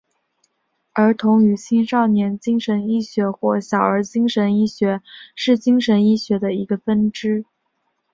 [0.93, 4.99] 儿童与青少年精神医学或小儿精神医学
[5.35, 7.45] 是精神医学的一个分支。